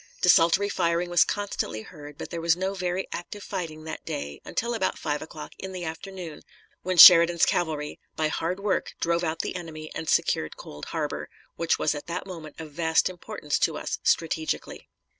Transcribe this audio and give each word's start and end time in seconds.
Desultory 0.23 0.67
firing 0.67 1.11
was 1.11 1.23
constantly 1.23 1.83
heard, 1.83 2.17
but 2.17 2.31
there 2.31 2.41
was 2.41 2.57
no 2.57 2.73
very 2.73 3.07
active 3.11 3.43
fighting 3.43 3.83
that 3.83 4.03
day 4.03 4.41
until 4.43 4.73
about 4.73 4.97
five 4.97 5.21
o'clock 5.21 5.53
in 5.59 5.73
the 5.73 5.85
afternoon, 5.85 6.41
when 6.81 6.97
Sheridan's 6.97 7.45
cavalry, 7.45 7.99
by 8.15 8.27
hard 8.27 8.59
work, 8.59 8.93
drove 8.99 9.23
out 9.23 9.41
the 9.41 9.55
enemy 9.55 9.91
and 9.93 10.09
secured 10.09 10.57
Cold 10.57 10.85
Harbor, 10.85 11.29
which 11.55 11.77
was 11.77 11.93
at 11.93 12.07
that 12.07 12.25
moment 12.25 12.59
of 12.59 12.71
vast 12.71 13.09
importance 13.11 13.59
to 13.59 13.77
us 13.77 13.99
strategically. 14.01 14.89